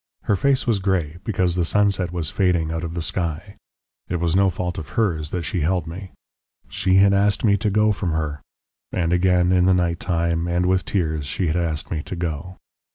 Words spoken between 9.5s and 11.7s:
in the night time and with tears she had